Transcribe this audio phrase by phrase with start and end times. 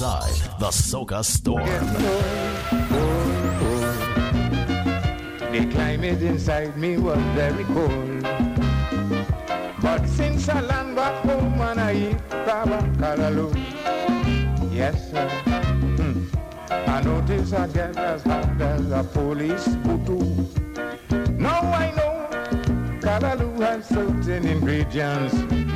[0.00, 1.66] inside the Soca Storm.
[5.52, 8.22] The climate inside me was very cold.
[9.82, 13.52] But since I land back home and I eat Tabacalalo,
[14.72, 16.26] yes sir, mm.
[16.70, 20.18] I notice I get as hot as a police kutu.
[21.38, 22.26] Now I know
[23.00, 25.69] Kalalu has certain ingredients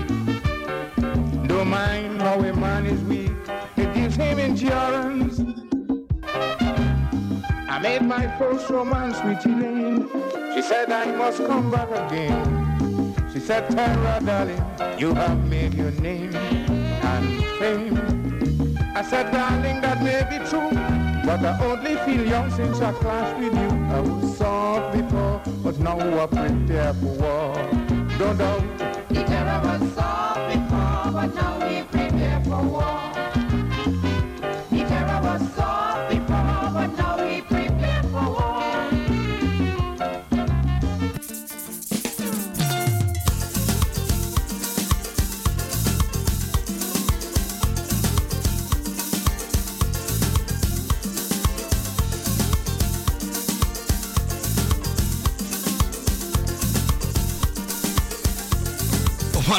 [8.17, 10.09] my first romance with Elaine.
[10.55, 13.15] She said, I must come back again.
[13.33, 14.65] She said, Tara, darling,
[15.01, 17.27] you have made your name and
[17.59, 17.97] fame.
[18.95, 20.71] I said, darling, that may be true,
[21.27, 23.71] but I only feel young since I clashed with you.
[23.97, 27.55] I was soft before, but now I prepare for war.
[28.19, 28.63] Don't doubt,
[29.11, 30.24] it never was soft.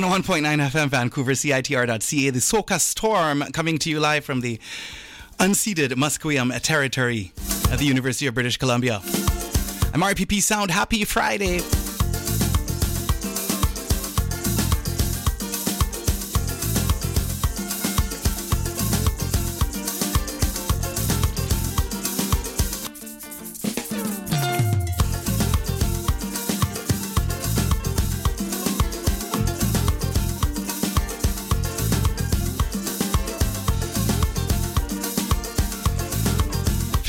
[0.06, 4.60] 101.9 FM Vancouver, CITR.ca, the Soca Storm coming to you live from the
[5.40, 7.32] unceded Musqueam territory
[7.72, 9.02] at the University of British Columbia.
[9.96, 10.70] I'm RPP Sound.
[10.70, 11.62] Happy Friday.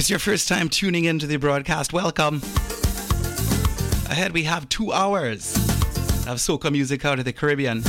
[0.06, 2.36] It's your first time tuning into the broadcast, welcome.
[4.08, 5.56] Ahead we have two hours
[6.28, 7.82] of soca music out of the Caribbean.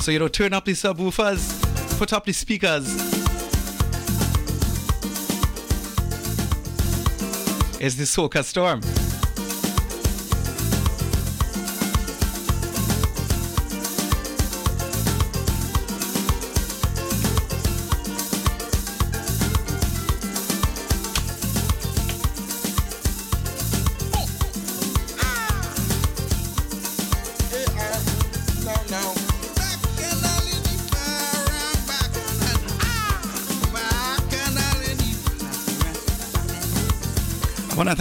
[0.00, 2.86] So you know, turn up the subwoofers, put up the speakers.
[7.80, 8.82] It's the soca storm.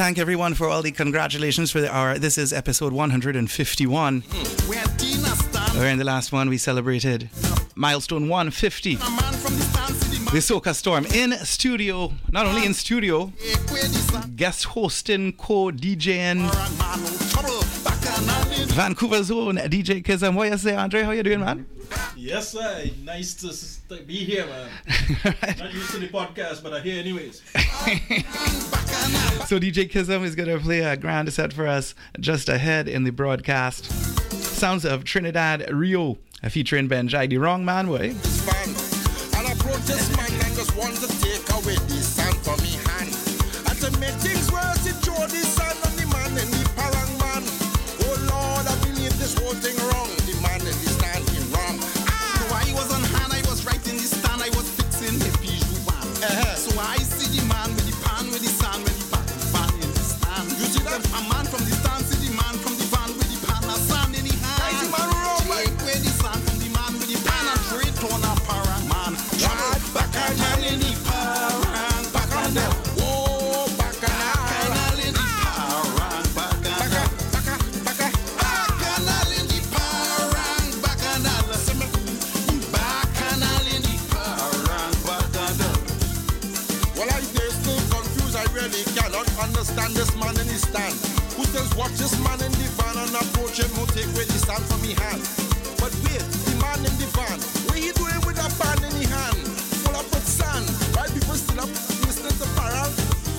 [0.10, 2.18] Thank everyone for all the congratulations for the, our.
[2.18, 4.22] This is episode 151.
[4.22, 7.30] Where in the last one we celebrated
[7.76, 8.96] milestone 150.
[8.96, 13.32] a man from the Soca Storm in studio, not only in studio,
[14.36, 16.50] guest hosting, co DJing.
[18.74, 20.34] Vancouver's own DJ Kizzum.
[20.34, 21.04] What you say, Andre?
[21.04, 21.68] How you doing, man?
[22.19, 22.83] Yes, sir.
[23.04, 24.69] Nice to be here, man.
[25.57, 27.42] Not used to the podcast, but I'm here anyways.
[29.48, 33.04] So DJ Kizzum is going to play a grand set for us just ahead in
[33.04, 33.86] the broadcast.
[34.31, 38.13] Sounds of Trinidad Rio, featuring Benjai, the wrong man way.
[91.79, 94.83] Watch this man in the van and approach him who take away the sand from
[94.83, 95.24] me hand?
[95.79, 97.39] But wait, the man in the van,
[97.71, 99.39] what he doing with a pan in the hand?
[99.88, 100.67] Full up with sand.
[100.91, 101.71] Why people still up
[102.03, 102.91] listening to Farrell?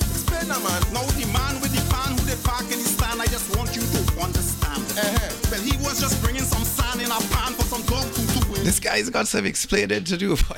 [0.09, 0.81] Explain that man.
[0.89, 3.77] Now the man with the pan who they park in his stand, I just want
[3.77, 4.89] you to understand.
[4.97, 5.53] Uh-huh.
[5.53, 8.57] Well, he was just bringing some sand in a pan for some dog to do
[8.57, 8.65] it.
[8.65, 10.33] This guy's got some explaining to do.
[10.49, 10.57] boy.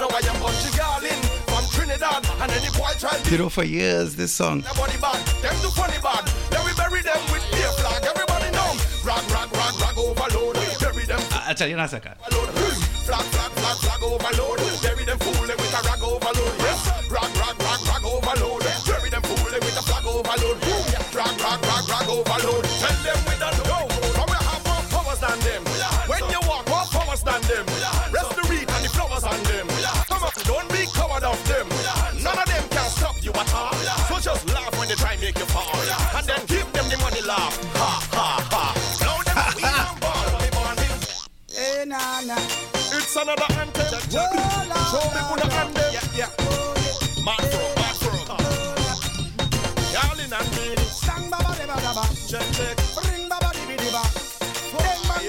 [0.00, 1.12] Now I am Benjai
[1.44, 2.24] from Trinidad.
[2.40, 4.64] And any boy try to You know, for years, this song.
[4.64, 6.24] Nobody bad, them do funny bad.
[6.48, 8.00] Then we bury them with beer flag.
[8.08, 8.72] Everybody know.
[9.04, 10.56] Rag, rag, rag, rag overload.
[10.80, 12.16] Bury them I- I'll tell you in a second.
[12.16, 14.58] Flag, flag, flag, flag overload.
[14.80, 16.54] Bury them with a rag overload.
[16.64, 16.80] Yes.
[17.12, 18.62] Rag, rag, rag, rag overload.
[18.88, 20.56] Bury them with a flag overload.
[21.12, 22.69] Rag, rag, rag, rag overload.
[43.22, 43.84] Another anthem.
[44.10, 45.92] Show me who the anthem.
[45.92, 46.30] Yeah, yeah.
[47.24, 48.28] Mad frog, mad frog.
[49.92, 50.66] Y'all and me.
[50.88, 52.04] Sang baba de baba ba.
[52.28, 52.76] Check, check.
[53.04, 53.76] Ring baba bang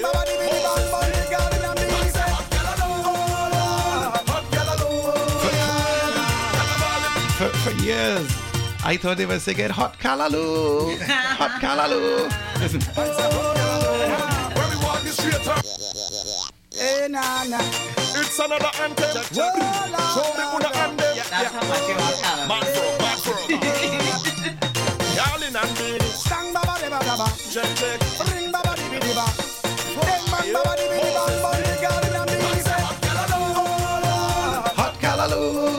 [0.02, 0.48] baba me.
[7.38, 8.28] For, for years,
[8.84, 10.96] I thought they were singing Hot Kalaloo.
[11.38, 12.30] Hot Kalaloo.
[12.60, 12.80] Listen.
[16.82, 17.62] Hey, nah, nah.
[18.18, 19.22] it's another anthem.
[19.30, 21.14] Show me who the anthem.
[21.14, 22.48] That's how much you are telling.
[22.50, 23.46] Mad frog, mad frog.
[25.14, 26.02] Y'all in and me.
[26.10, 27.30] Sang baba de baba ba.
[27.54, 28.02] Check, check.
[28.34, 29.30] Ring baba di di di ba.
[29.94, 31.22] Ding bang baba di di di ba.
[31.38, 32.82] Body girl in a me say.
[34.74, 35.70] Hot Kalaloo.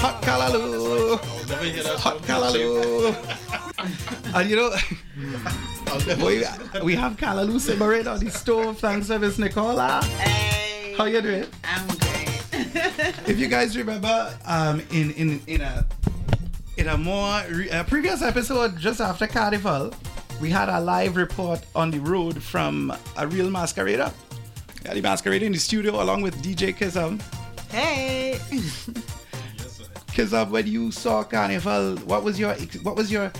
[0.00, 1.20] Hot Kalaloo.
[1.44, 2.24] Never hear Hot song.
[2.24, 3.12] Kalaloo.
[4.34, 4.72] And you know,
[6.18, 6.44] we,
[6.82, 8.78] we have Kalaloo simmering on the stove.
[8.78, 10.00] Thanks for Miss Nicola.
[10.04, 11.46] Hey, How you doing?
[11.64, 13.26] I'm great.
[13.26, 15.86] If you guys remember, um, in in in a
[16.76, 19.92] in a more re- a previous episode just after Carnival,
[20.40, 24.12] we had a live report on the road from a real masquerader.
[24.86, 27.20] Had the masquerader in the studio along with DJ Kizzum.
[27.70, 28.38] hey.
[30.12, 33.32] Kizzum, when you saw Carnival, what was your what was your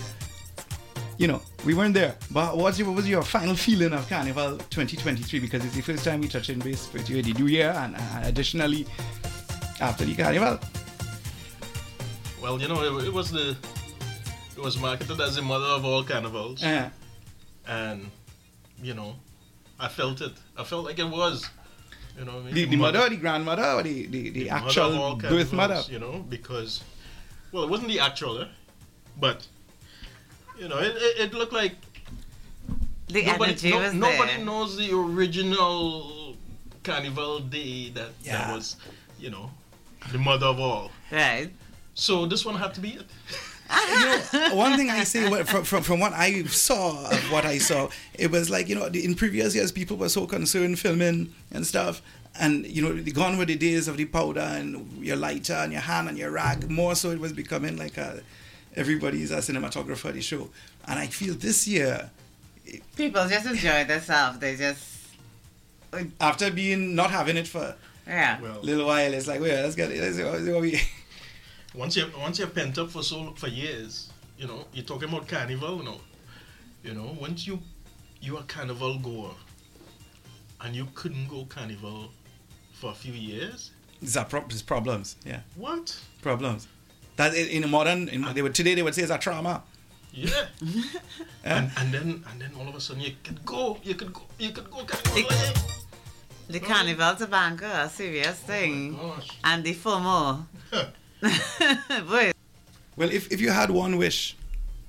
[1.21, 4.57] you know, we weren't there, but what's your, what was your final feeling of Carnival
[4.57, 5.39] 2023?
[5.39, 7.69] Because it's the first time we touch in base with you in the new year,
[7.77, 8.87] and uh, additionally
[9.79, 10.57] after the Carnival.
[12.41, 13.55] Well, you know, it, it was the
[14.57, 16.89] it was marketed as the mother of all carnivals, Uh,
[17.67, 18.09] and
[18.81, 19.15] you know,
[19.79, 20.33] I felt it.
[20.57, 21.47] I felt like it was.
[22.17, 22.53] You know, I mean?
[22.55, 25.53] the, the mother, or the grandmother, or the, the, the, mother of actual all birth
[25.53, 25.83] mother.
[25.87, 26.83] You know, because
[27.51, 28.47] well, it wasn't the actual, eh?
[29.19, 29.45] but
[30.61, 31.73] you know, it, it, it looked like
[33.07, 34.45] The nobody, energy no- was nobody there.
[34.45, 36.35] knows the original
[36.83, 38.37] carnival day that Yeah.
[38.37, 38.75] that was,
[39.19, 39.49] you know,
[40.11, 40.91] the mother of all.
[41.11, 41.49] Right.
[41.95, 43.07] So this one had to be it.
[44.53, 48.29] One thing I say from, from, from what I saw of what I saw, it
[48.29, 52.01] was like, you know, in previous years, people were so concerned filming and stuff.
[52.39, 55.71] And, you know, the gone were the days of the powder and your lighter and
[55.71, 56.69] your hand and your rag.
[56.69, 58.21] More so, it was becoming like a,
[58.75, 60.49] everybody's a cinematographer of the show.
[60.87, 62.09] And I feel this year,
[62.95, 64.39] People just enjoy themselves.
[64.39, 64.85] They just,
[66.21, 67.75] after being not having it for
[68.07, 68.39] yeah.
[68.41, 70.01] Well, a little while, it's like, wait, let's get it.
[70.01, 70.81] Let's see what- see what we.
[71.75, 75.27] once you're, once you're pent up for so for years, you know, you're talking about
[75.27, 76.01] carnival, you know,
[76.83, 77.59] you know, once you
[78.21, 79.31] you are carnival goer,
[80.61, 82.11] and you couldn't go carnival
[82.73, 85.15] for a few years, These are pro- problems.
[85.25, 85.41] Yeah.
[85.55, 85.95] what?
[86.21, 86.67] Problems.
[87.21, 89.61] That in, in modern, in, they would, today they would say it's a trauma.
[90.13, 90.47] Yeah.
[91.45, 94.23] and, and then and then all of a sudden you could go, you could go,
[94.39, 95.31] you could go carnival.
[95.31, 95.53] eh?
[96.49, 98.97] The carnival to banker, a serious thing.
[98.97, 99.29] Gosh.
[99.45, 100.45] And the FOMO.
[102.09, 102.31] Boy,
[102.97, 104.35] Well, if, if you had one wish,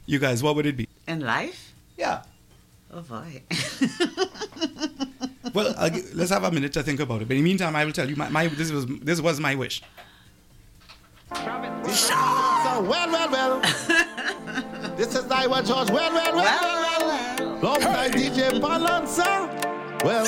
[0.06, 0.88] you guys, what would it be?
[1.06, 1.72] in life?
[1.96, 2.22] Yeah.
[2.92, 3.42] Oh boy.
[5.54, 7.28] Well, I'll let's have a minute to think about it.
[7.28, 9.54] But in the meantime, I will tell you my, my this was this was my
[9.54, 9.82] wish.
[11.34, 13.60] So, well, well, well.
[14.96, 15.90] this is Iwer George.
[15.90, 17.58] Well, well, well, well, well.
[17.62, 19.22] Long time DJ Balancer.
[20.04, 20.26] Well,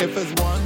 [0.00, 0.62] if it's one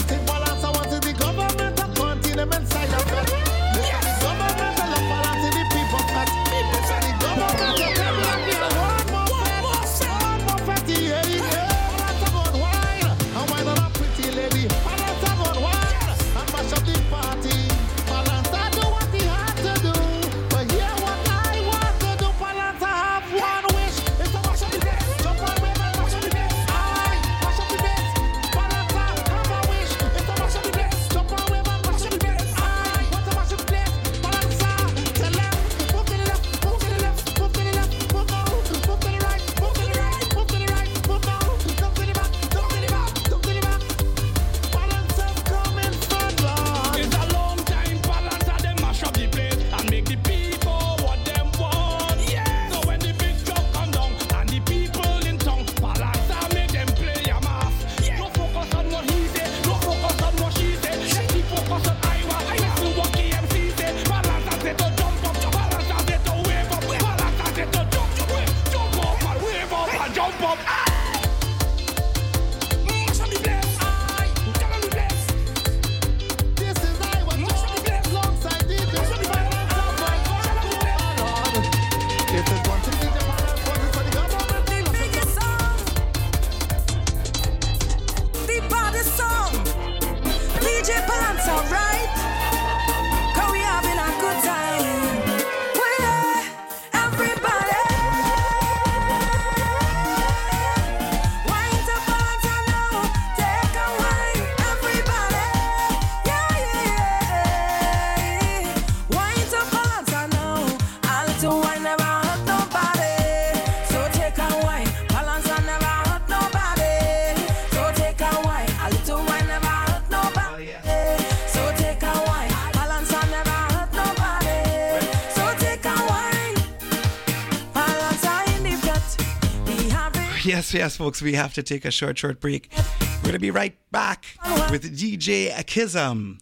[130.67, 132.73] Yes, yes, folks, we have to take a short, short break.
[133.19, 134.27] We're going to be right back
[134.69, 136.41] with DJ Kizzum.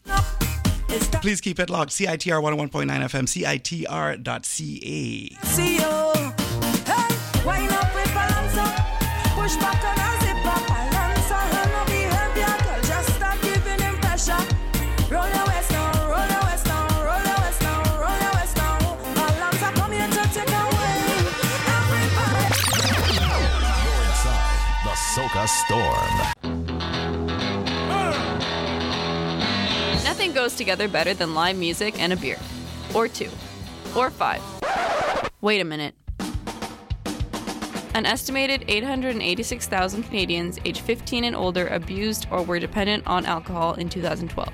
[1.21, 1.91] Please keep it locked.
[1.91, 3.27] CITR 101.9 FM,
[3.85, 4.49] CITR.ca.
[5.45, 6.44] see you.
[25.75, 26.19] Storm.
[30.05, 32.39] Nothing goes together better than live music and a beer.
[32.95, 33.29] Or two.
[33.97, 34.41] Or five.
[35.41, 35.97] Wait a minute.
[37.95, 43.89] An estimated 886,000 Canadians aged 15 and older abused or were dependent on alcohol in
[43.89, 44.49] 2012.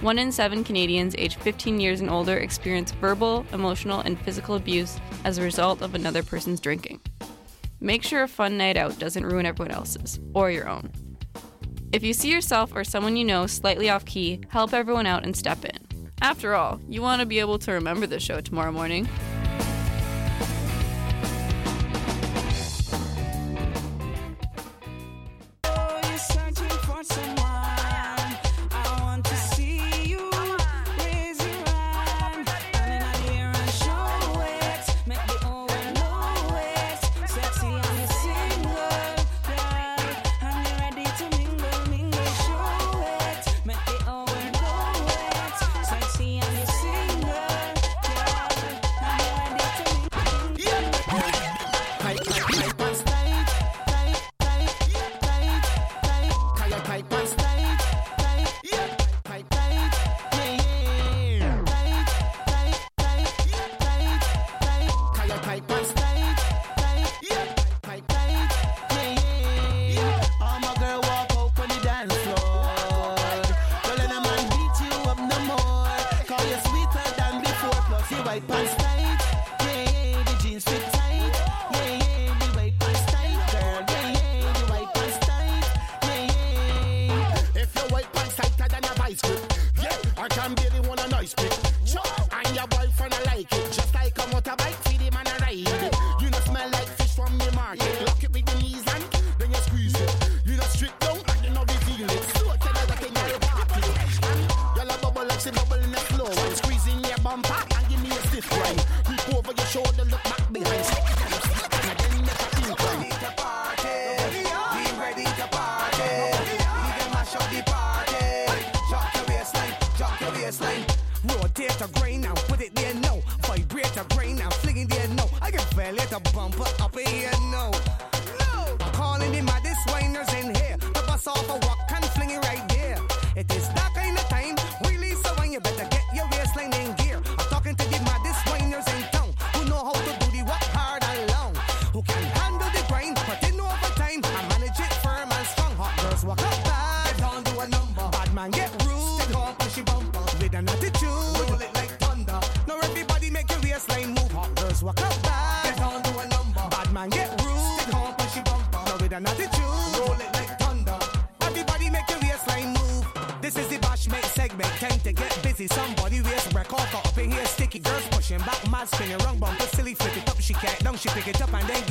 [0.00, 5.00] One in seven Canadians aged 15 years and older experience verbal, emotional, and physical abuse
[5.24, 7.00] as a result of another person's drinking.
[7.82, 10.92] Make sure a fun night out doesn't ruin everyone else's or your own.
[11.92, 15.34] If you see yourself or someone you know slightly off key, help everyone out and
[15.34, 15.78] step in.
[16.20, 19.08] After all, you want to be able to remember the show tomorrow morning.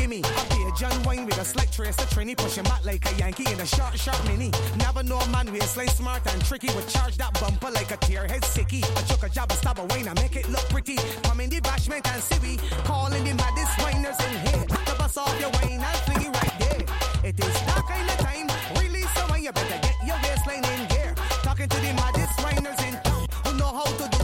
[0.10, 0.22] me.
[0.26, 3.16] I be a John Wayne with a slight trace, of trini pushing back like a
[3.16, 4.52] Yankee in a short, sharp mini.
[4.78, 6.68] Never know a man waistline smart and tricky.
[6.76, 8.84] Would charge that bumper like a tearhead sicky.
[8.98, 10.98] I chuck a job, I stab a Wayne, I make it look pretty.
[11.24, 14.66] Come in the bashment and see we calling the maddest winers in here.
[14.88, 16.82] The bus off your Wayne and fling it right there.
[17.30, 18.48] It is that kind of time.
[18.82, 21.14] Release the wine, you better get your waistline in gear.
[21.44, 24.19] Talking to the maddest winers in town who know how to do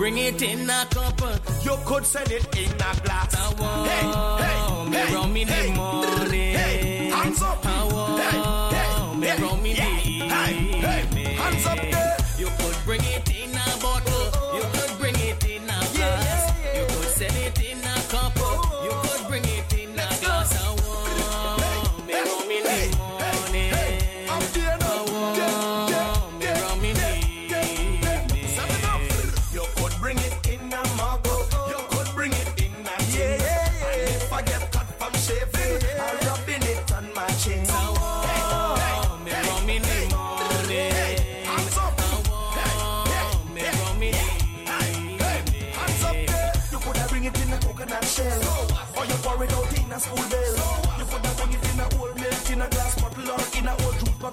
[0.00, 1.20] Bring it in a cup.
[1.62, 3.36] You could sell it in a glass.
[3.36, 4.06] I want hey,
[4.46, 6.54] hey, me hey, rum in hey, the morning.
[6.56, 7.66] Hey, hands up.
[7.66, 10.30] I want hey, hey, me hey, rum in yeah, the evening.
[10.30, 12.16] Hey, hey, hands up there.
[12.38, 13.29] You could bring it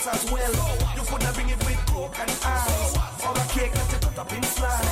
[0.05, 0.51] as well.
[0.95, 4.19] You could have bring it with coke and ice, or a cake that you cut
[4.19, 4.86] up in slice.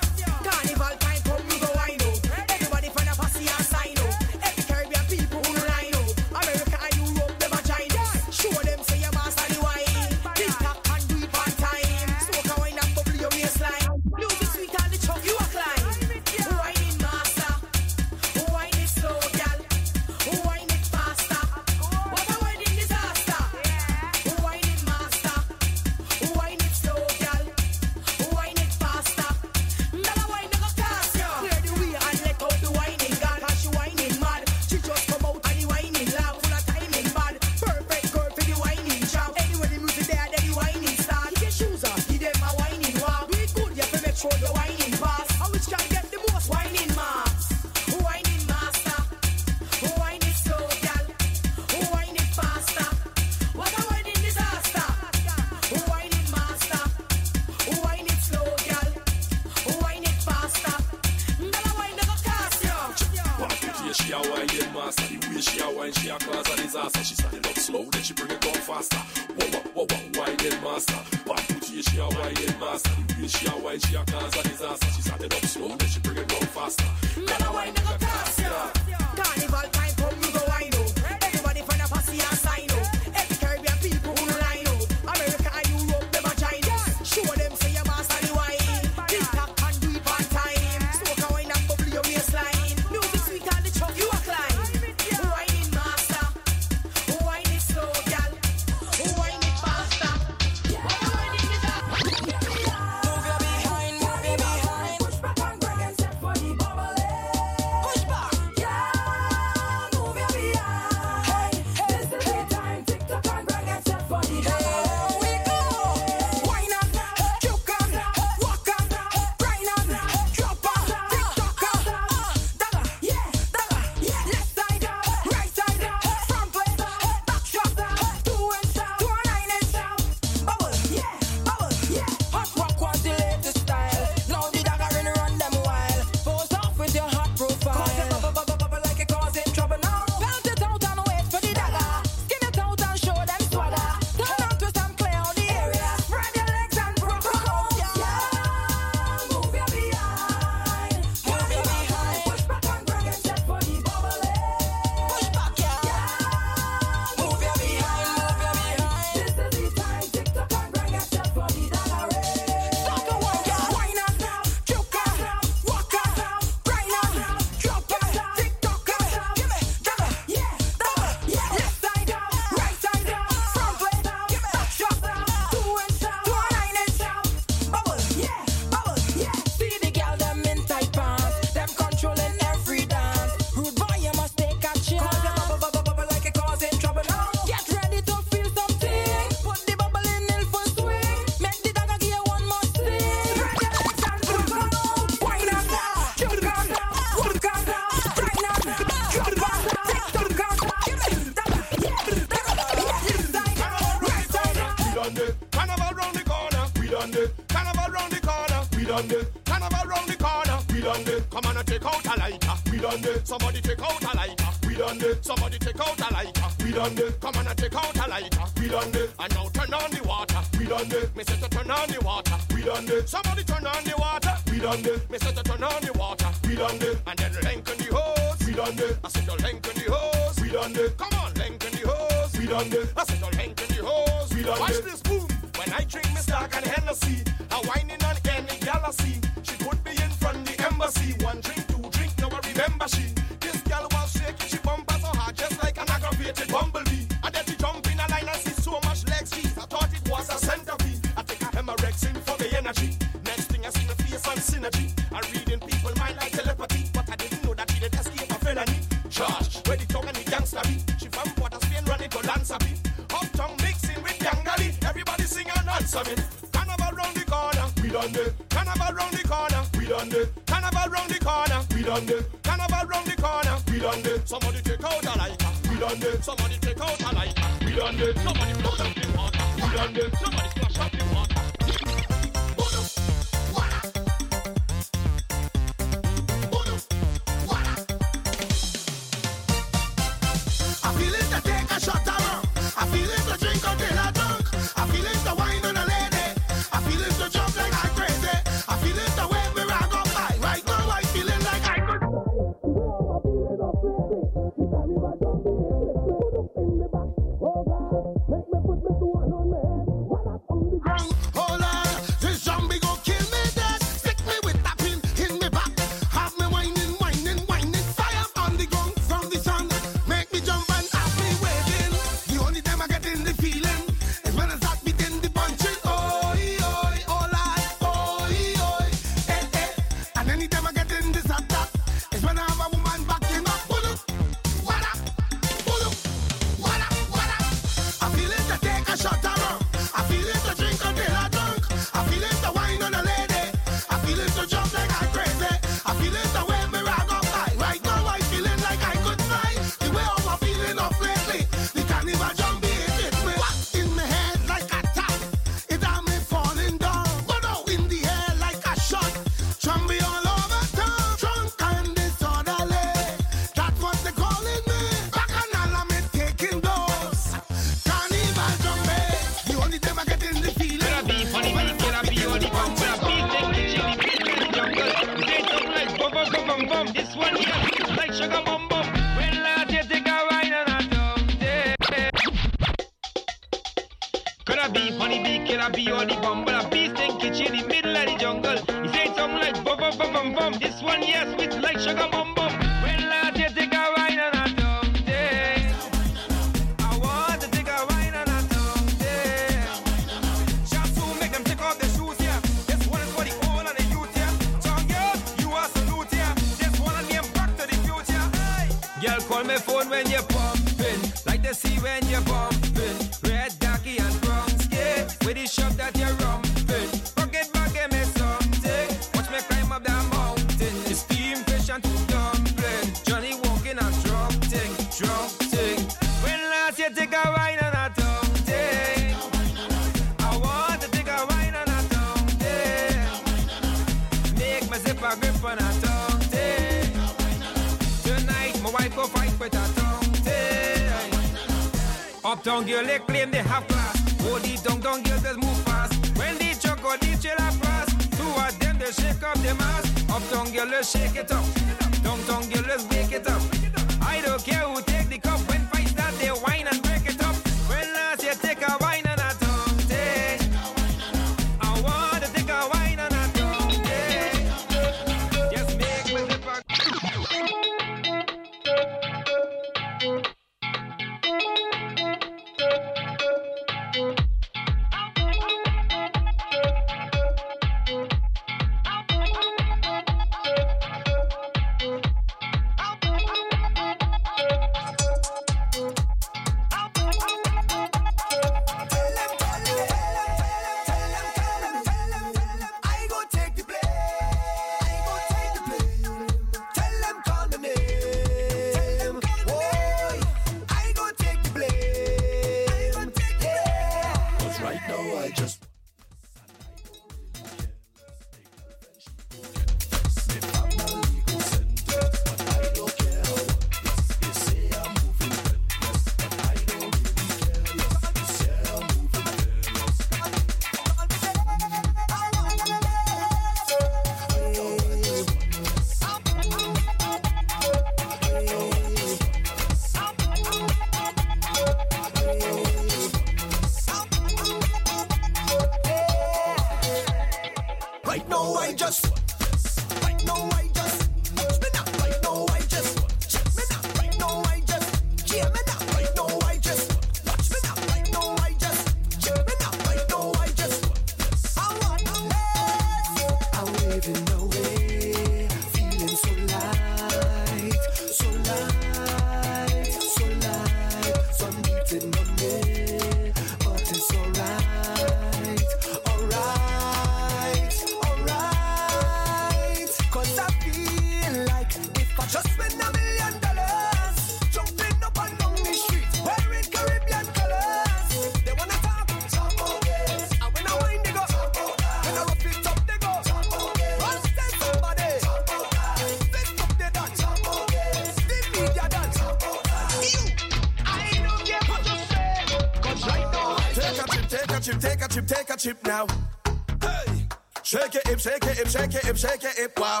[598.54, 600.00] it, hip, shake it, hip, shake it, hip, wow.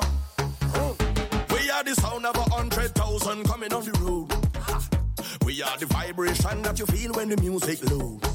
[1.50, 4.32] We are the sound of a hundred thousand coming on the road.
[5.44, 8.28] We are the vibration that you feel when the music loads.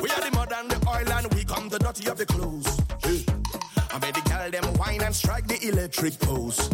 [0.00, 2.66] We are the mud and the oil and we come the dirty of the clothes.
[3.90, 6.70] I made the girl them wine and strike the electric pose.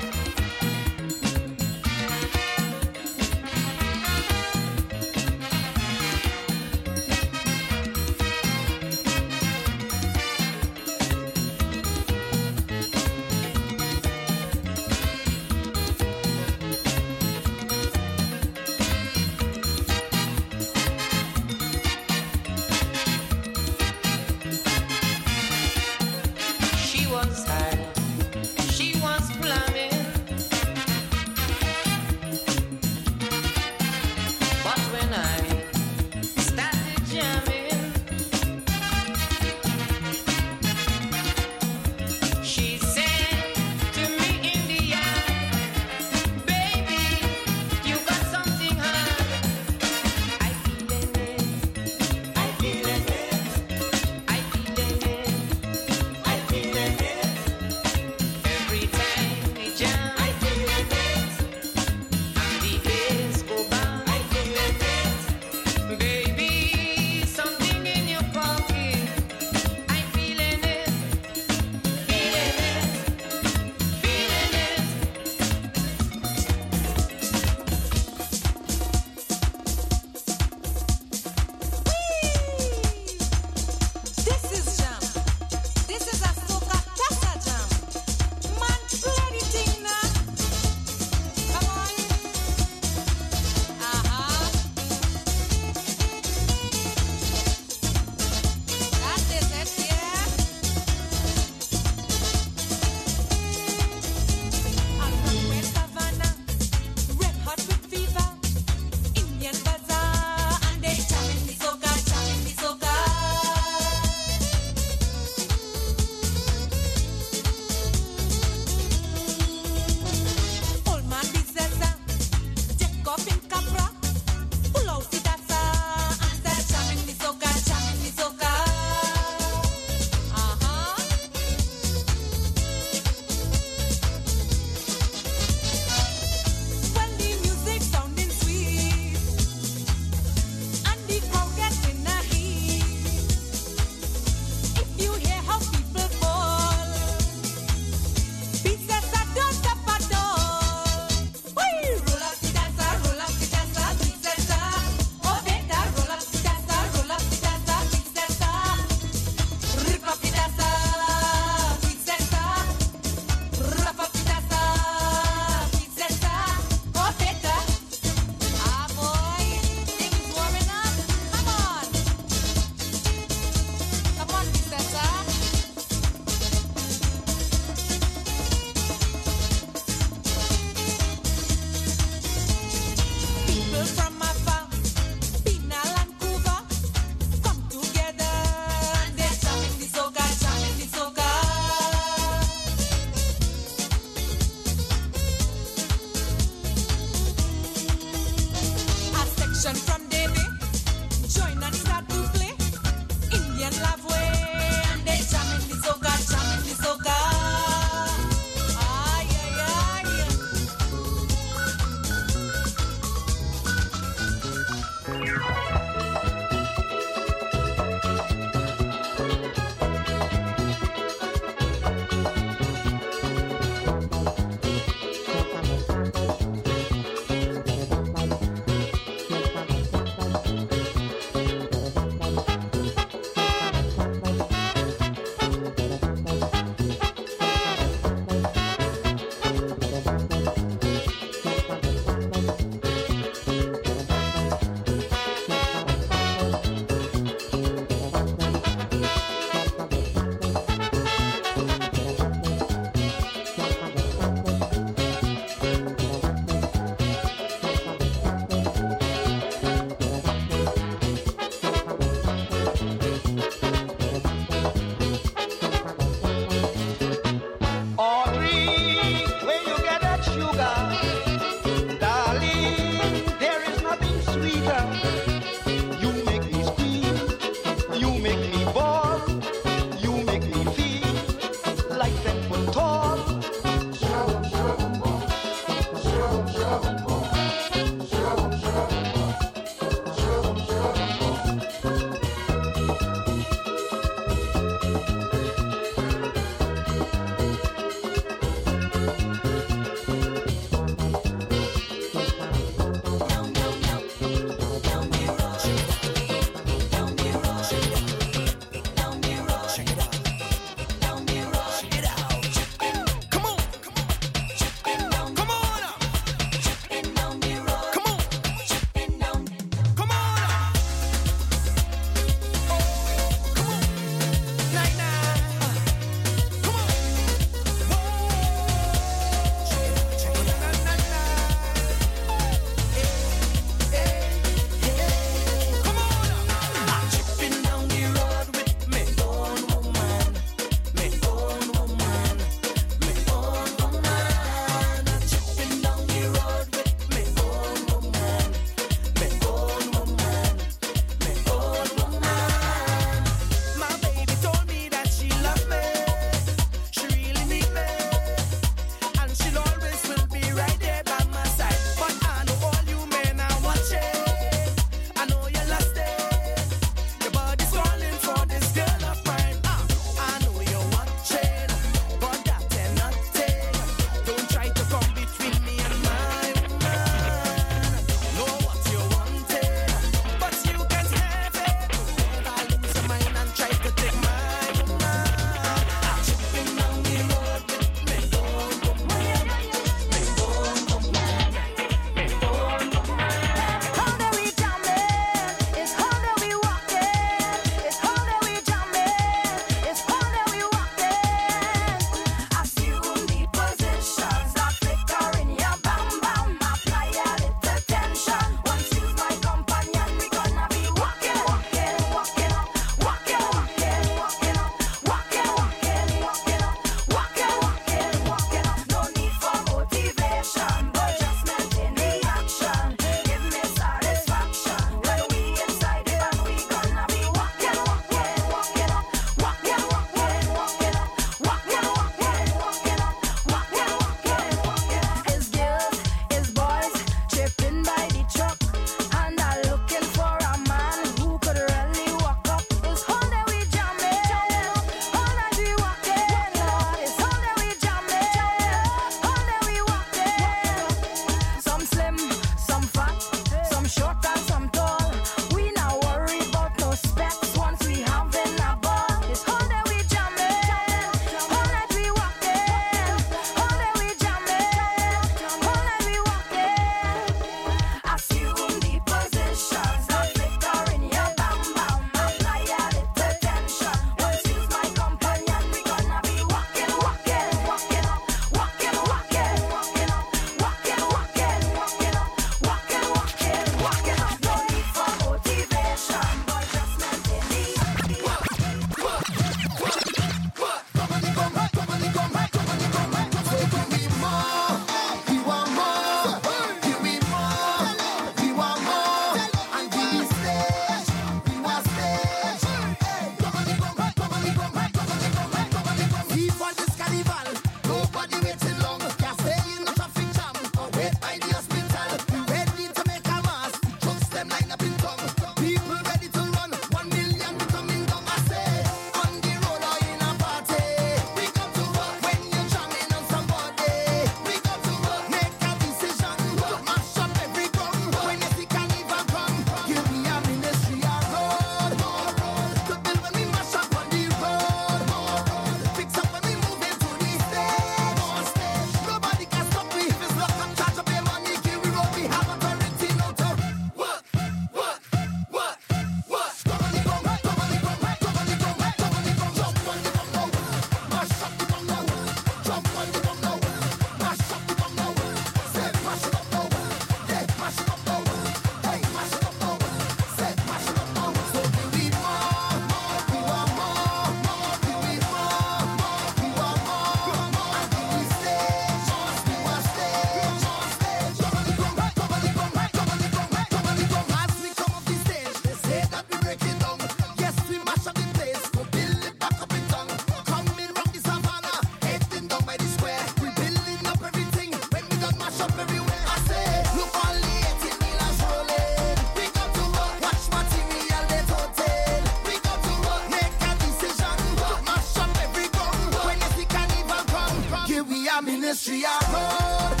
[598.71, 600.00] ese amor.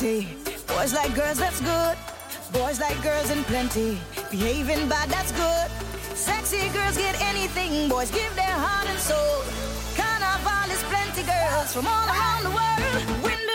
[0.00, 1.94] Boys like girls, that's good.
[2.54, 3.98] Boys like girls in plenty.
[4.30, 5.68] Behaving bad, that's good.
[6.16, 7.86] Sexy girls get anything.
[7.90, 9.44] Boys give their heart and soul.
[9.94, 13.22] Carnival is plenty girls from all around the world.
[13.22, 13.49] Window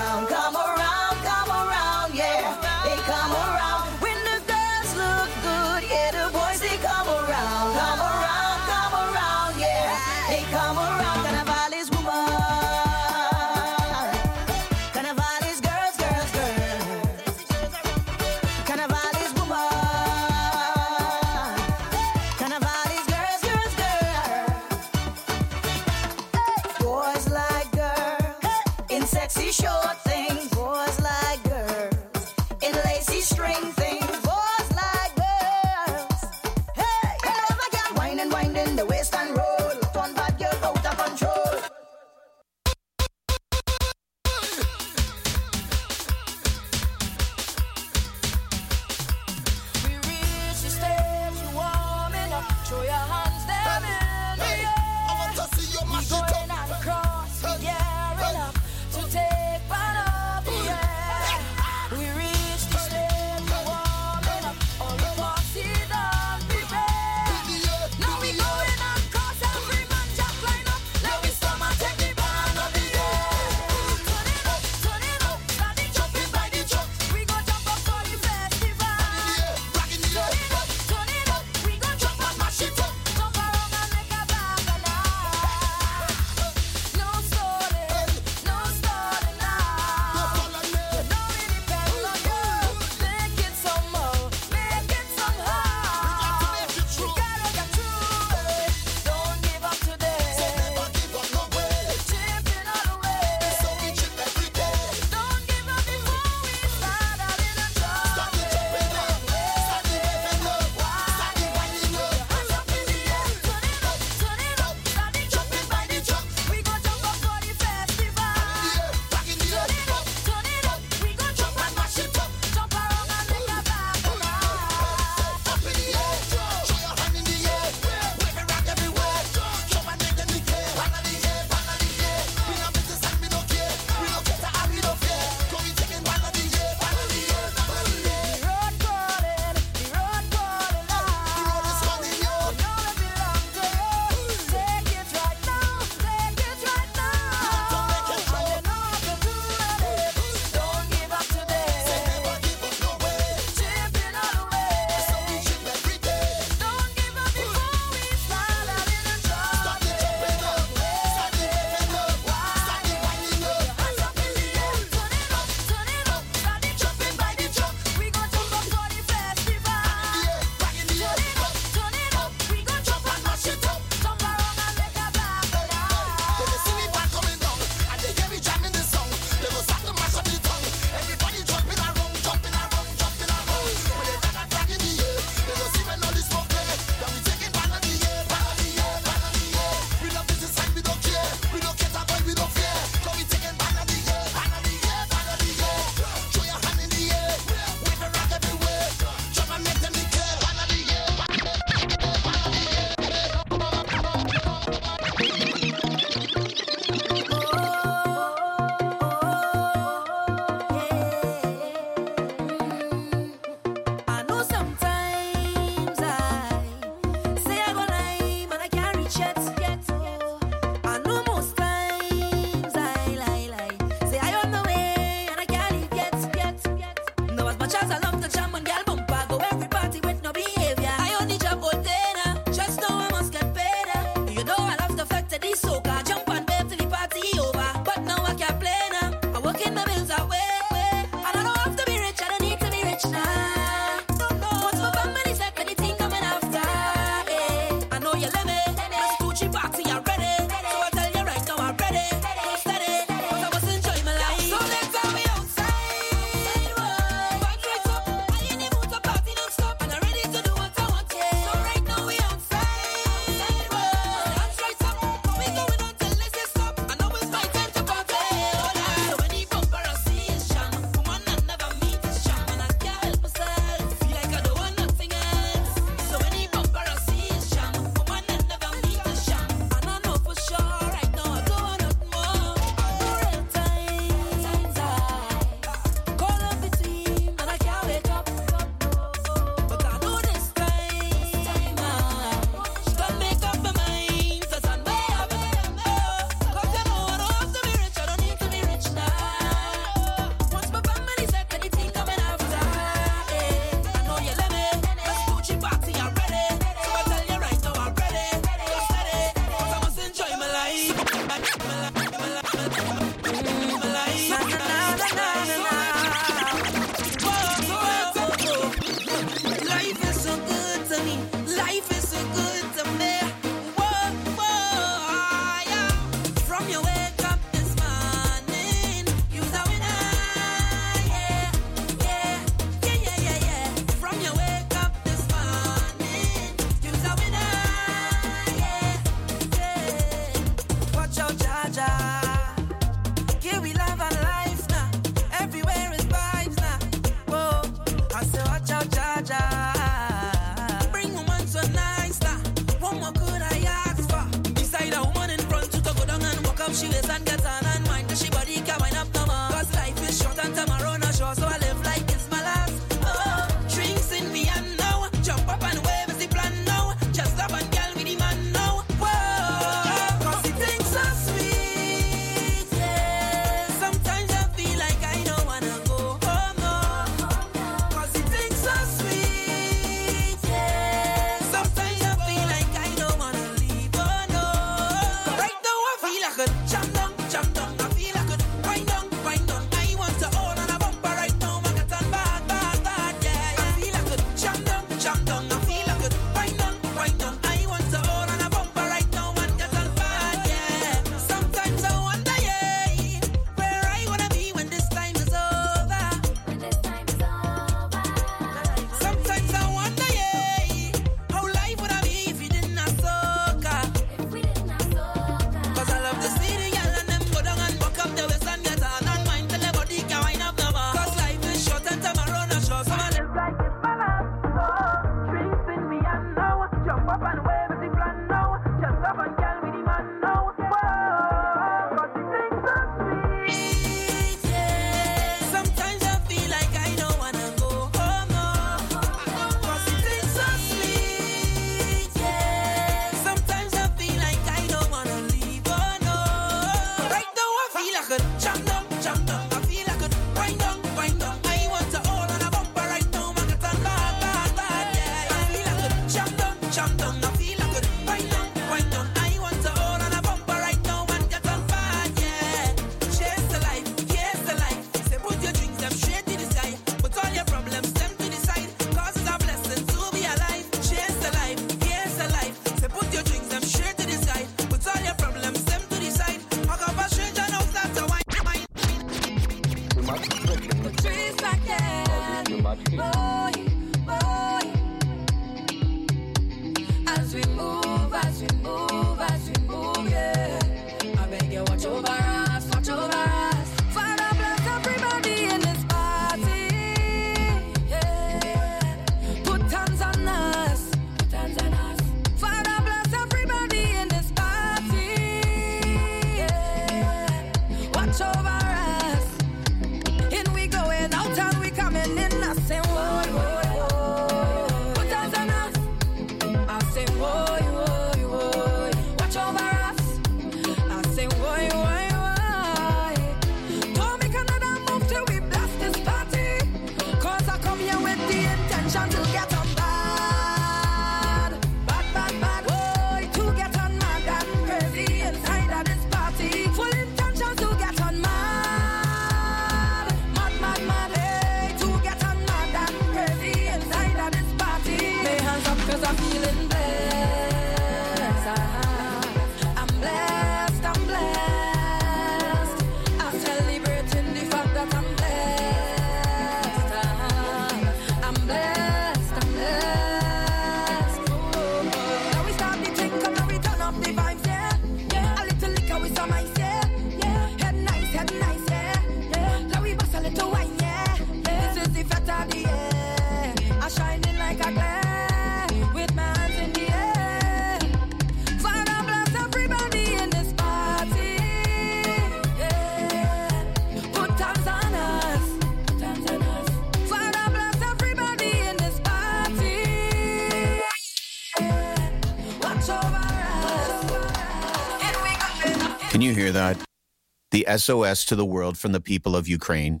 [597.60, 600.00] the SOS to the world from the people of Ukraine,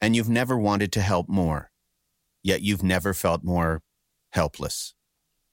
[0.00, 1.70] and you've never wanted to help more,
[2.42, 3.82] yet you've never felt more
[4.30, 4.94] helpless.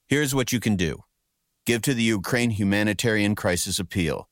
[0.07, 1.03] Here's what you can do
[1.65, 4.29] give to the Ukraine Humanitarian Crisis Appeal.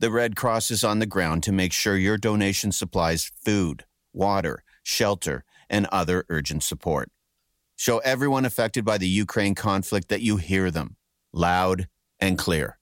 [0.00, 4.62] The Red Cross is on the ground to make sure your donation supplies food, water,
[4.82, 7.10] shelter, and other urgent support.
[7.76, 10.96] Show everyone affected by the Ukraine conflict that you hear them
[11.32, 11.88] loud
[12.20, 12.78] and clear.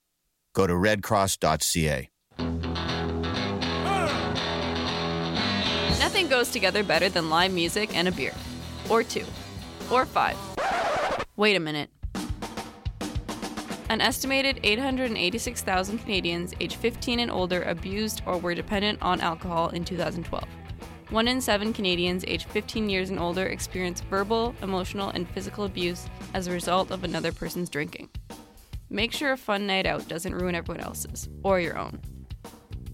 [0.52, 2.08] Go to redcross.ca.
[6.12, 8.34] Nothing goes together better than live music and a beer.
[8.90, 9.24] Or two.
[9.90, 10.36] Or five.
[11.36, 11.88] Wait a minute.
[13.88, 19.86] An estimated 886,000 Canadians aged 15 and older abused or were dependent on alcohol in
[19.86, 20.44] 2012.
[21.08, 26.10] One in seven Canadians aged 15 years and older experience verbal, emotional, and physical abuse
[26.34, 28.10] as a result of another person's drinking.
[28.90, 32.02] Make sure a fun night out doesn't ruin everyone else's, or your own.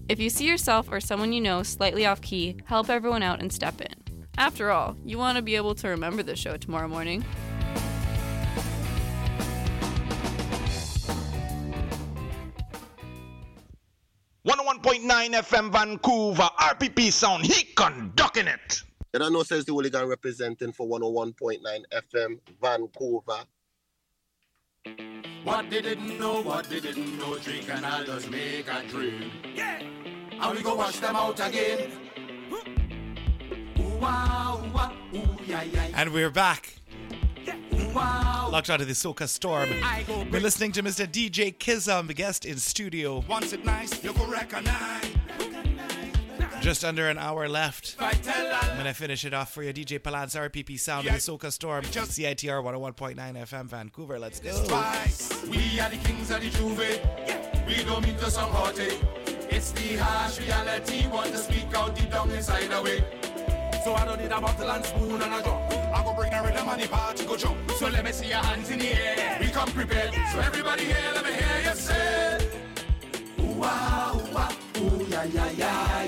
[0.09, 3.53] If you see yourself or someone you know slightly off key, help everyone out and
[3.53, 3.93] step in.
[4.39, 7.23] After all, you want to be able to remember the show tomorrow morning.
[14.41, 18.81] One oh one point nine FM Vancouver, RPP sound, he conducting it.
[19.13, 21.59] You don't know, says the hooligan representing for 101.9
[21.93, 23.43] FM Vancouver.
[25.43, 29.31] What they didn't know, what they didn't know, drink and I'll just make a dream.
[29.55, 29.81] Yeah.
[30.41, 31.91] And we go wash them out again.
[32.51, 36.01] Ooh, wow, ooh, ah, ooh, yeah, yeah, yeah.
[36.01, 36.75] And we're back.
[37.93, 37.93] Wow.
[37.95, 39.69] Ah, Locked out of the Soca Storm.
[40.31, 41.07] We're listening to Mr.
[41.07, 43.23] DJ Kizzum, the guest in studio.
[43.27, 45.18] Once it nice, you go recognize.
[46.61, 47.95] Just under an hour left.
[47.99, 48.71] I tell her.
[48.71, 51.83] I'm gonna finish it off for you, DJ Palance, RPP Sound of the Soca Storm,
[51.85, 54.19] CITR 101.9 FM Vancouver.
[54.19, 54.51] Let's go.
[54.67, 55.45] Twice.
[55.47, 56.99] We are the kings of the juve.
[57.67, 58.97] We don't mean to sound haughty.
[59.49, 61.07] It's the harsh reality.
[61.07, 63.03] Want to speak out deep down inside away.
[63.83, 65.61] So I don't need a bottle and spoon and a drum.
[65.93, 67.71] I go bring a rhythm and the party go jump.
[67.71, 69.37] So let me see your hands in the air.
[69.39, 70.13] We come prepared.
[70.33, 72.49] So everybody here, let me hear you say.
[73.39, 75.98] Ooh, ah, ooh, ah, ooh, yeah, yeah, yeah,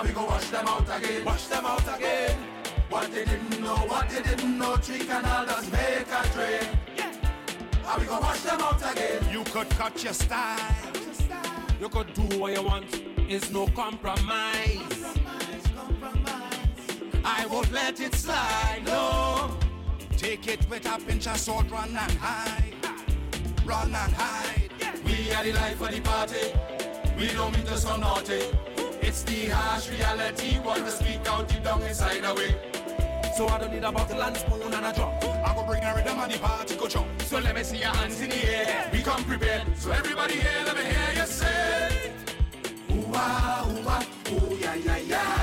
[0.00, 2.38] And we go wash them out again, wash them out again.
[2.88, 6.68] What they didn't know, what they didn't know, three canals make a drink.
[7.86, 9.22] And we go wash them out again.
[9.30, 10.56] You could cut your style.
[11.78, 12.86] You could do what you want.
[13.28, 15.04] It's no compromise.
[17.22, 19.50] I won't let it slide, no.
[20.16, 22.72] Take it with a pinch of salt, run and hide.
[23.66, 24.70] Run and hide.
[25.04, 26.54] We are the life of the party.
[27.18, 28.46] We don't mean to sound naughty.
[29.10, 30.60] It's the harsh reality.
[30.60, 32.54] Want to speak out deep down inside away.
[33.36, 35.12] So I don't need a bottle and spoon and a drum.
[35.44, 37.20] I go bring a rhythm and the party go jump.
[37.22, 38.88] So let me see your hands in the air.
[38.92, 39.76] We come prepared.
[39.76, 42.12] So everybody here, let me hear you say.
[42.92, 45.39] Ooh ah, ooh ah, ooh yeah yeah yeah.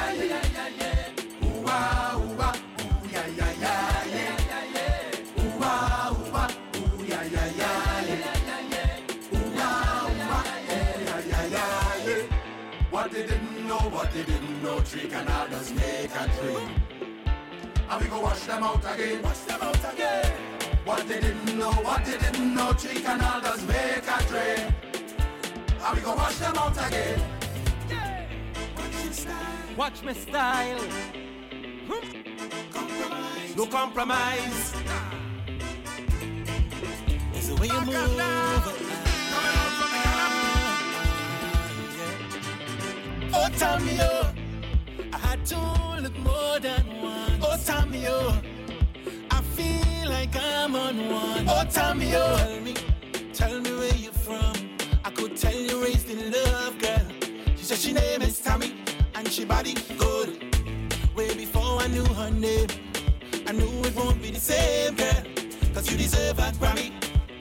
[14.18, 16.70] They didn't know, three canals make a dream.
[17.90, 20.34] And we go wash them out again, wash them out again.
[20.86, 24.74] What they didn't know, what they didn't know, three canals make a dream.
[25.84, 27.22] And we go wash them out again.
[29.78, 30.82] Watch my style.
[33.56, 34.74] No compromise.
[37.34, 39.67] It's the way you move.
[43.40, 44.34] Oh, tell me, oh,
[45.14, 45.60] I had to
[46.02, 47.44] look more than once.
[47.46, 48.42] oh, tell me, oh,
[49.32, 51.46] I feel like I'm on one.
[51.48, 52.38] oh, tell me, oh.
[52.38, 52.74] Tell me,
[53.34, 54.54] tell me where you're from.
[55.06, 57.06] I could tell you raised in love, girl.
[57.56, 58.74] She said she name is Tammy,
[59.16, 60.30] and she body good.
[61.16, 62.68] Way before I knew her name,
[63.48, 65.24] I knew it won't be the same, girl.
[65.74, 66.92] Cause you deserve a Grammy.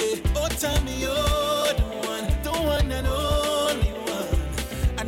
[0.00, 1.82] Eh, Oh, tell me you're the
[2.12, 2.92] one, the one.
[2.92, 3.00] I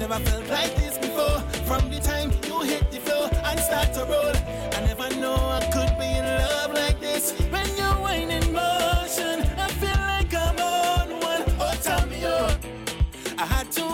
[0.09, 1.41] never felt like this before.
[1.67, 4.33] From the time you hit the floor and start to roll,
[4.77, 7.33] I never know I could be in love like this.
[7.51, 11.43] When you're whining motion, I feel like I'm on one.
[11.61, 12.57] Oh, tell me oh,
[13.37, 13.88] I had to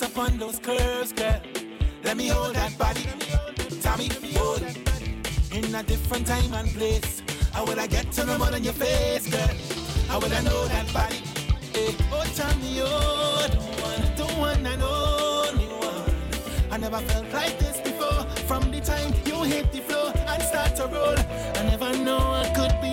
[0.00, 1.40] press upon those curves, girl.
[2.04, 3.00] Let me hold that body.
[3.98, 4.62] Me, hold
[5.52, 7.22] in a different time and place.
[7.52, 9.56] How would I get to know more than your face, girl?
[10.08, 11.16] How would I know that body?
[11.74, 12.24] Eh, oh,
[12.60, 16.72] me you're the one, the one and only one.
[16.72, 18.24] I never felt like this before.
[18.48, 21.18] From the time you hit the floor and start to roll,
[21.58, 22.89] I never know I could be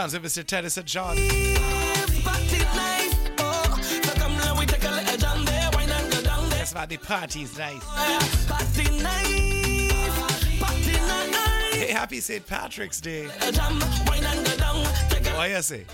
[0.00, 0.42] sounds of Mr.
[0.42, 1.14] Tennyson John.
[6.48, 7.84] That's why the party's nice.
[11.74, 12.46] Hey, happy St.
[12.46, 13.26] Patrick's Day.
[13.26, 13.54] What
[15.60, 15.84] say?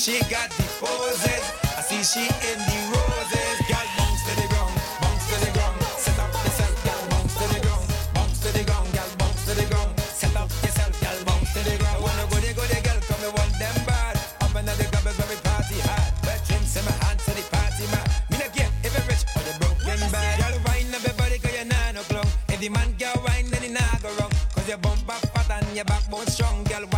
[0.00, 1.44] she got the poses.
[1.76, 3.56] I see she in the roses.
[3.68, 5.76] Girl, bounce to the ground, bounce to the ground.
[6.00, 7.84] Set up yourself, girl, bounce to the ground,
[8.16, 9.92] bounce to the ground, girl, bounce to the ground.
[10.00, 12.00] Set up yourself, girl, bounce to the ground.
[12.00, 14.16] Wanna go there, go there, girl, come and want them bad.
[14.40, 16.08] Up under the grabbers where we party hard.
[16.24, 18.06] But Jim, in my hands, to the party man.
[18.32, 20.32] Me not care if you rich or the broken bad.
[20.40, 22.28] Girl, wine up your body 'cause you're nine o'clock.
[22.48, 24.32] If the man girl wine, then he not go wrong.
[24.32, 26.88] 'Cause your bumper fat and your backbone strong, girl.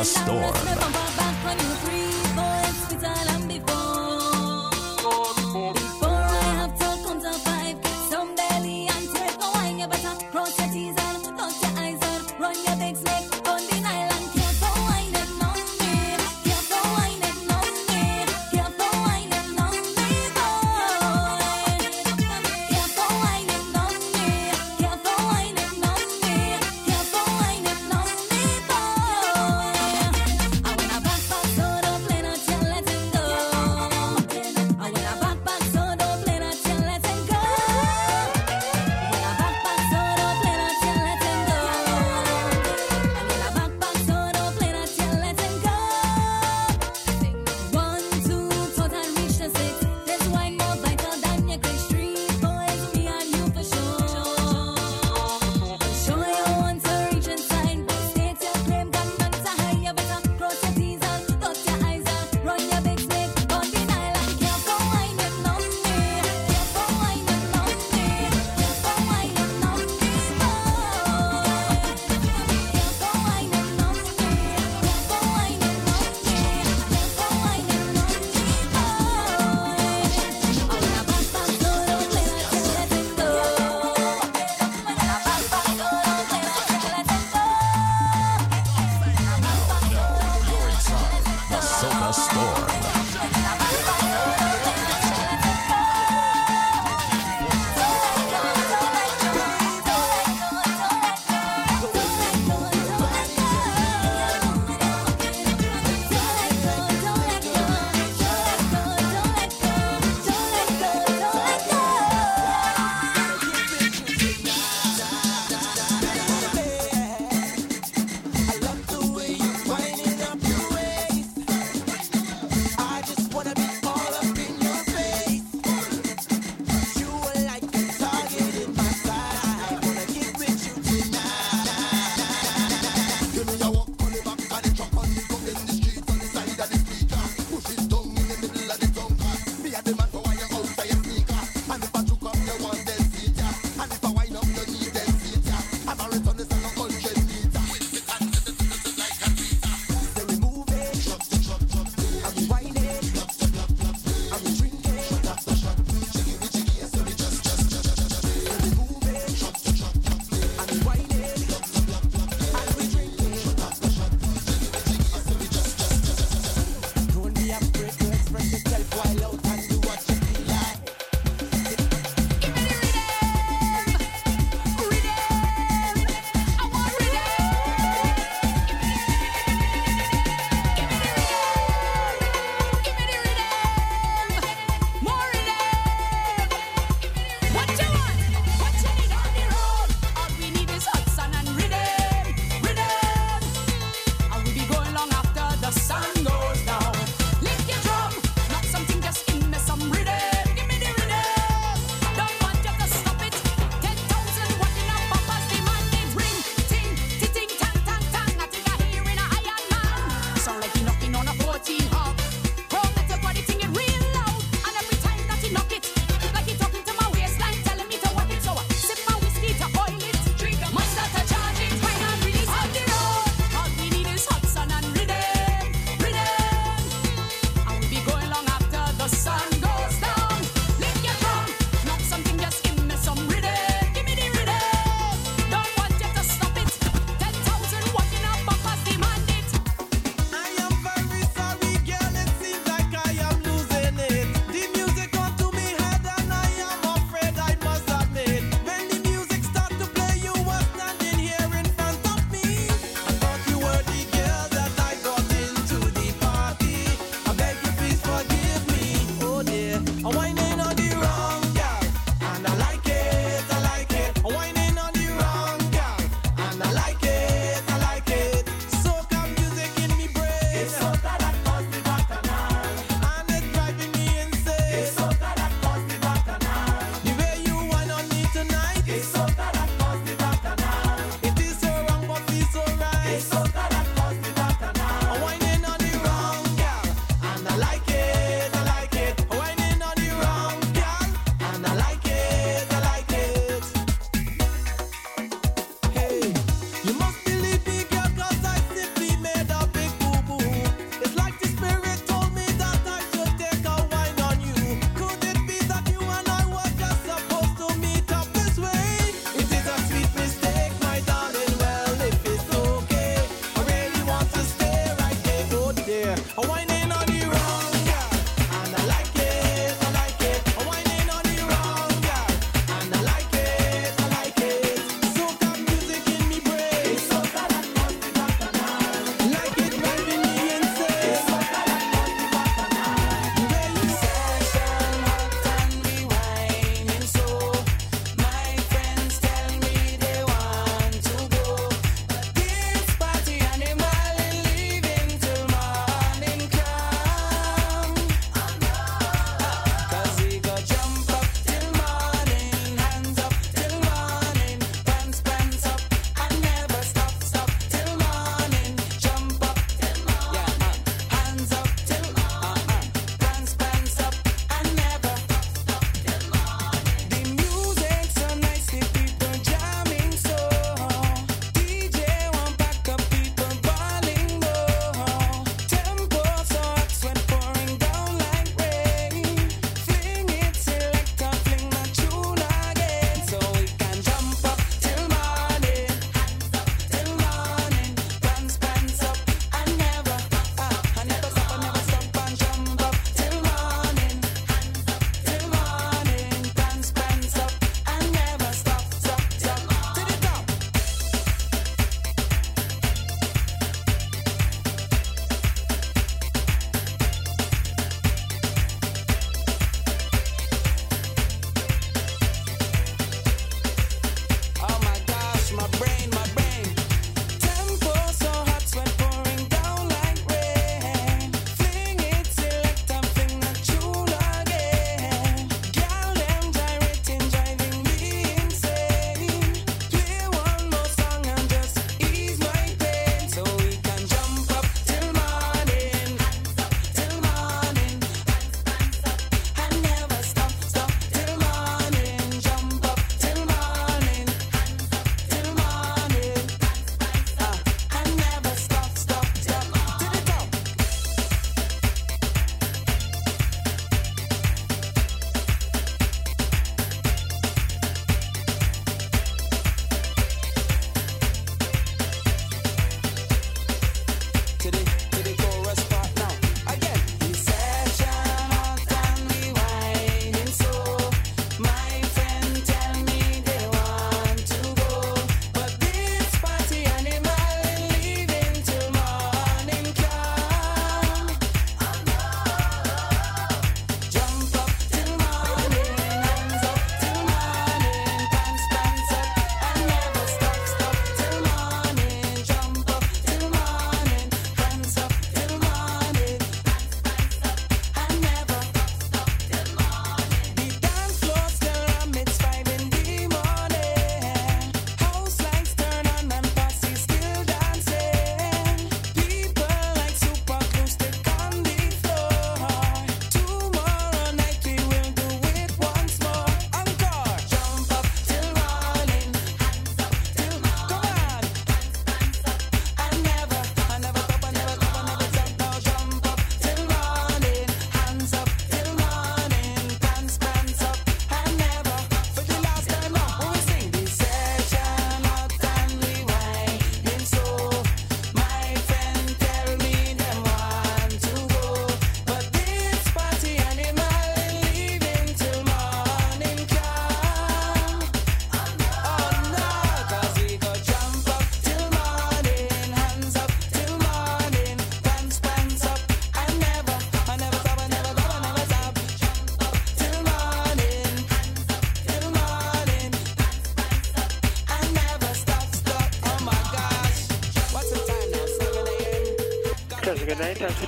[0.00, 0.79] The Soca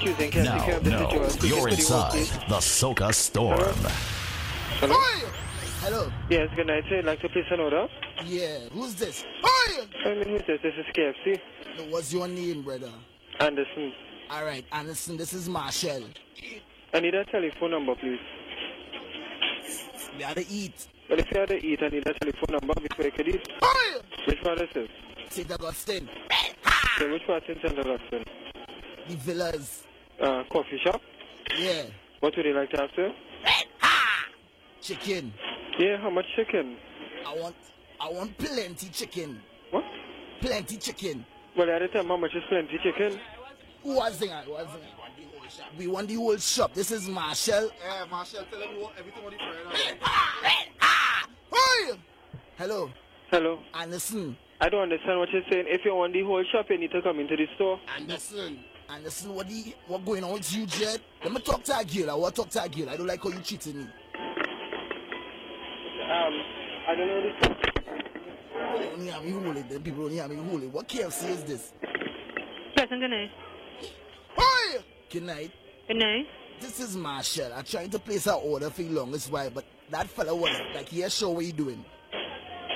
[0.02, 3.76] choosing Now, no, you're inside the Soca Storm.
[4.80, 4.98] Hello?
[5.80, 6.12] Hello?
[6.28, 6.96] Yes, good night, sir.
[6.96, 7.86] You'd like to place an order?
[8.26, 9.24] Yeah, who's this?
[9.42, 9.86] Hi.
[10.04, 10.60] I mean, who's this?
[10.62, 11.40] This is KFC.
[11.78, 12.90] No, what's your name, brother?
[13.38, 13.92] Anderson.
[14.30, 16.04] All right, Anderson, this is Machel.
[16.94, 18.18] I need a telephone number, please.
[20.16, 20.88] We had to eat.
[21.08, 23.48] Well, if you had to eat, I need a telephone number before you could eat.
[23.60, 24.00] Hi.
[24.26, 24.90] Which part is it?
[25.28, 25.52] St.
[25.52, 26.08] Augustine.
[26.26, 27.12] Okay.
[27.12, 27.78] Which part is St.
[27.78, 28.24] Augustine?
[29.08, 29.84] The villas
[30.22, 31.00] uh, coffee shop.
[31.58, 31.84] Yeah.
[32.20, 33.12] What would you like to have, sir?
[33.44, 34.26] Red ha.
[34.80, 35.32] Chicken.
[35.78, 36.76] Yeah, how much chicken?
[37.26, 37.56] I want
[38.00, 39.40] I want plenty chicken.
[39.70, 39.84] What?
[40.40, 41.26] Plenty chicken.
[41.56, 43.20] Well, at the time, how much is plenty chicken?
[43.82, 44.78] What's the What's the
[45.76, 46.72] we want the whole shop.
[46.72, 47.70] This is Machel.
[47.84, 49.96] Yeah, Machel, tell him everything on the prayer.
[52.56, 52.90] Hello.
[53.30, 53.58] Hello.
[53.74, 54.36] Anderson.
[54.60, 55.64] I don't understand what you're saying.
[55.68, 57.80] If you want the whole shop, you need to come into the store.
[57.96, 58.60] Anderson.
[58.92, 61.00] Anderson, what the what going on with you, Jed?
[61.24, 62.10] Let me talk to a girl.
[62.10, 62.90] I want to talk to a girl.
[62.90, 63.82] I don't like how you cheating me.
[63.84, 63.88] Um,
[66.86, 67.32] I don't know this.
[68.78, 69.62] They only have me holy.
[69.62, 70.66] Then people only have me holy.
[70.66, 71.72] What KFC is this?
[72.76, 73.30] Present, good night.
[74.36, 74.78] Hey!
[75.10, 75.52] Good night.
[75.88, 76.26] Good night.
[76.60, 77.50] This is Machel.
[77.56, 80.88] I'm trying to place an order for the longest while, but that fella was like,
[80.88, 81.82] he has show what he doing.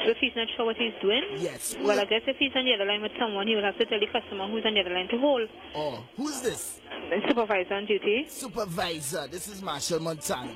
[0.07, 1.23] If he's not sure what he's doing?
[1.37, 1.75] Yes.
[1.83, 3.85] Well, I guess if he's on the other line with someone, he will have to
[3.87, 5.49] tell the customer who's on the other line to hold.
[5.75, 6.81] Oh, who's this?
[7.11, 8.27] The supervisor on duty.
[8.29, 9.27] Supervisor.
[9.27, 10.53] This is Machel Montano.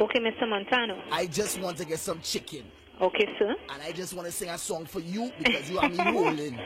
[0.00, 0.48] Okay, Mr.
[0.48, 0.98] Montano.
[1.12, 2.64] I just want to get some chicken.
[3.00, 3.54] Okay, sir.
[3.72, 6.58] And I just want to sing a song for you because you are me rolling.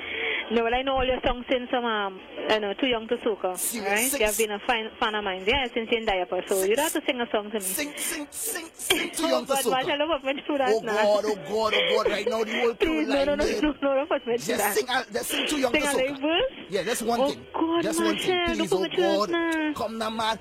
[0.51, 3.17] No, well, I know all your songs since I'm, um, I know, too young to
[3.17, 3.57] soca.
[3.57, 3.91] Serious?
[3.91, 4.11] Right?
[4.11, 6.63] Sing- You have been a fan, fan of mine, yeah, since you're in diaper, so
[6.65, 7.61] you don't have to sing a song to me.
[7.65, 9.73] Sing, sing, sing, sing Too young to soca.
[9.85, 10.97] Machel, don't put me through that Oh now.
[11.03, 12.13] God, oh God, oh God!
[12.13, 14.75] Right now the whole crew no, no, no, no, no, put me through Just that.
[14.77, 16.21] sing, uh, just sing too young Sing to soca.
[16.21, 16.53] verse?
[16.69, 17.47] Yeah, that's one Oh, thing.
[17.55, 18.57] God, that's one thing.
[18.57, 19.73] Please, oh put me through God, now.
[19.75, 20.39] come now, man.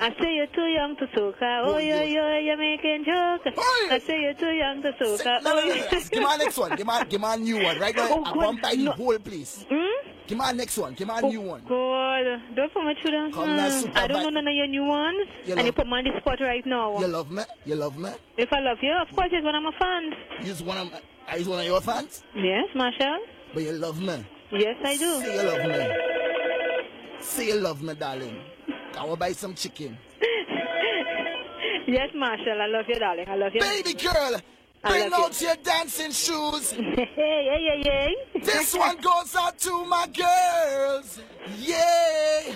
[0.00, 1.62] I say you're too young to soca.
[1.64, 3.40] Oh, yo, yo, you're making joke.
[3.90, 5.42] I say you're too young to soca.
[5.42, 6.00] No, no, Oh, no, no.
[6.10, 6.70] Give me a next one.
[6.76, 7.78] Give me, give me a new one.
[7.80, 8.92] Right now, Oh, I God, want the no.
[8.92, 9.37] whole place.
[9.44, 10.08] Hmm?
[10.26, 10.94] Give me a next one.
[10.94, 11.62] Give me a Oh, new one.
[11.68, 12.24] God,
[12.54, 13.30] don't put through that.
[13.32, 13.70] Come Hmm.
[13.70, 15.26] super I don't know none of your new ones.
[15.46, 16.98] You and you put me on the spot right now.
[17.00, 17.42] You love me?
[17.64, 18.10] You love me?
[18.36, 20.14] If I love you, of course, it's one of my fans.
[20.42, 21.00] You's one of, my.
[21.28, 22.22] I one of your fans?
[22.34, 23.18] Yes, Machel.
[23.54, 24.24] But you love me.
[24.52, 25.20] Yes, I do.
[25.20, 25.94] Say you love me.
[27.20, 28.40] Say you love me, darling.
[28.98, 29.96] I want buy some chicken.
[31.86, 33.24] Yes, Machel, I love you, darling.
[33.28, 33.60] I love you.
[33.62, 34.38] Baby girl,
[34.82, 36.72] bring out your dancing shoes.
[36.72, 38.40] Hey, hey, hey, hey.
[38.40, 41.20] This one goes out to my girls.
[41.58, 42.54] Yeah.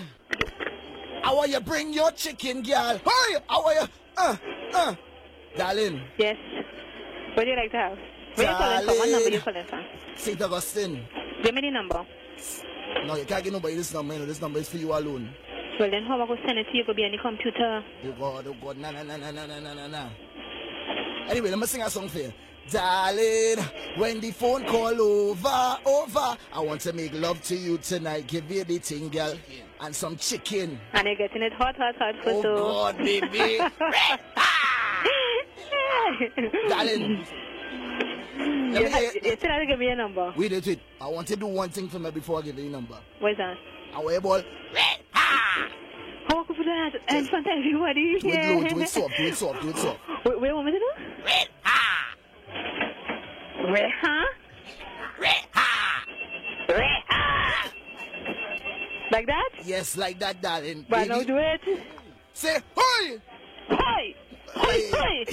[1.25, 3.01] I want you bring your chicken, girl.
[3.05, 3.37] Hurry!
[3.49, 3.89] I want you.
[4.17, 4.37] Uh,
[4.75, 4.95] uh.
[5.57, 6.03] Darling.
[6.19, 6.37] Yes.
[7.35, 7.99] What do you like to have?
[8.35, 8.97] Where you calling from?
[8.99, 9.85] What number you calling from?
[10.17, 10.43] St.
[10.43, 11.05] Augustine.
[11.43, 12.07] Give me the number.
[13.07, 14.15] No, you can't give nobody this number.
[14.15, 15.35] You know, this number is for you alone.
[15.79, 16.85] Well, then how am I to send it to you?
[16.85, 17.83] Go be on the computer.
[18.19, 20.11] God, oh God, na na na na na na na na na.
[21.29, 22.33] Anyway, let me sing a song for you.
[22.71, 23.59] Darling,
[23.97, 28.27] when the phone call over, over, I want to make love to you tonight.
[28.29, 29.35] Give you the thing, girl,
[29.81, 30.79] and some chicken.
[30.93, 32.57] And you're getting it hot, hot, hot for Oh so.
[32.57, 33.59] God, baby.
[36.69, 37.27] Darling.
[38.39, 40.33] You, ha- you still have to give me your number.
[40.37, 40.81] Wait, wait, wait.
[41.01, 42.99] I want to do one thing for me before I give you the number.
[43.19, 43.57] What's that?
[43.95, 44.43] I wear ball.
[46.33, 46.73] 哦，我不知道，
[47.07, 48.59] 哎，放在苹果里面。
[48.69, 49.97] 不会错，不会错，不会错。
[50.25, 50.85] 喂喂，我们这个。
[51.25, 51.33] 喂
[51.63, 52.07] 哈。
[53.73, 54.25] 喂哈。
[55.19, 55.63] 喂哈。
[56.69, 56.77] 喂
[57.09, 57.65] 哈。
[59.11, 59.51] Like that?
[59.65, 60.87] Yes, like that, darling.
[60.89, 61.61] But now do it.
[62.33, 63.21] Say, hoi!
[63.69, 64.15] Hoi!
[64.55, 65.27] Hey, hoi, hoi!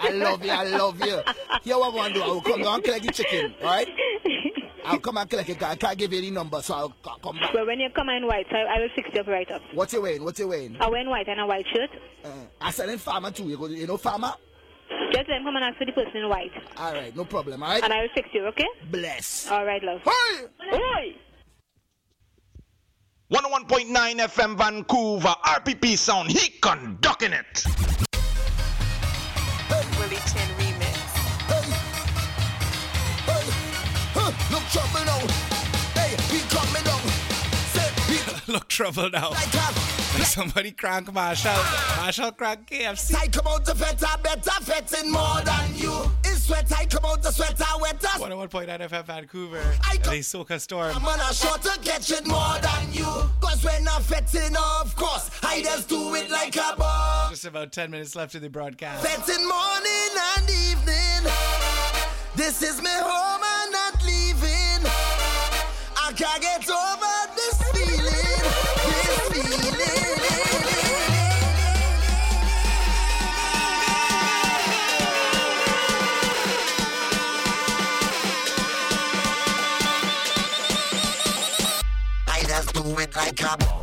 [0.08, 1.20] I love you, I love you.
[1.62, 3.88] Here what we want to do, I will come down and collect the chicken, alright?
[4.86, 7.36] I'll come and collect it, 'cause I can't give you the number, so I'll come
[7.38, 7.52] back.
[7.52, 9.62] Well, when you come in white, I, I will fix you up right up.
[9.74, 10.22] What you wearing?
[10.24, 10.76] What you wearing?
[10.80, 11.90] I wear white and a white shirt.
[12.24, 12.28] Uh,
[12.60, 13.44] I selling farmer too.
[13.48, 14.32] You, go, you know farmer?
[15.12, 16.52] Just let him come and ask for the person in white.
[16.78, 17.82] Alright, no problem, alright?
[17.82, 18.66] And I will fix you, okay?
[18.90, 19.48] Bless.
[19.50, 20.00] All right, love.
[20.04, 20.46] Hey!
[20.70, 21.16] Hey!
[23.32, 27.64] 101.9 FM Vancouver, RPP sound, he conducting it.
[29.98, 30.55] Willie Chin
[34.76, 35.20] trouble now.
[35.94, 37.00] Hey, we coming down.
[38.08, 39.32] We Look trouble now.
[40.24, 41.54] Somebody crank Machel.
[41.98, 43.14] Machel crank KFC.
[43.14, 46.10] I come out the better, better fetting more than you.
[46.24, 48.06] Is sweat, I come out the sweater, wetter.
[48.06, 49.62] 101.9 FM Vancouver.
[50.02, 50.94] The Soca Storm.
[50.94, 53.30] I'm on a short to catch it more than you.
[53.40, 57.30] Cause when I'm fetting, of course, I just do it like a boss.
[57.30, 59.06] Just about 10 minutes left in the broadcast.
[59.06, 61.32] Fetting morning and evening.
[62.36, 63.35] This is my home,
[66.16, 68.06] can't get over this feeling.
[68.88, 69.76] This feeling.
[82.28, 83.75] I just do it like a